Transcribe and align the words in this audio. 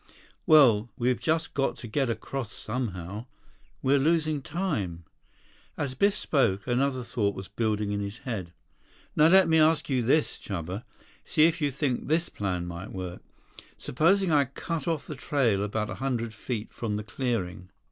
"Well, 0.47 0.89
we've 0.97 1.19
just 1.19 1.53
got 1.53 1.75
to 1.77 1.87
get 1.87 2.09
across 2.09 2.51
somehow. 2.51 3.27
We're 3.83 3.99
losing 3.99 4.41
time." 4.41 5.03
As 5.77 5.93
Biff 5.93 6.15
spoke, 6.15 6.65
another 6.65 7.03
thought 7.03 7.35
was 7.35 7.47
building 7.49 7.91
in 7.91 7.99
his 7.99 8.17
head. 8.17 8.51
"Now 9.15 9.27
let 9.27 9.47
me 9.47 9.59
ask 9.59 9.89
you 9.91 10.01
this, 10.01 10.39
Chuba. 10.39 10.85
See 11.23 11.43
if 11.43 11.61
you 11.61 11.69
think 11.69 12.07
this 12.07 12.29
plan 12.29 12.65
might 12.65 12.91
work. 12.91 13.21
Supposing 13.77 14.31
I 14.31 14.45
cut 14.45 14.87
off 14.87 15.05
the 15.05 15.13
trail 15.13 15.61
about 15.63 15.91
a 15.91 16.01
hundred 16.01 16.33
feet 16.33 16.73
from 16.73 16.95
the 16.95 17.03
clearing. 17.03 17.69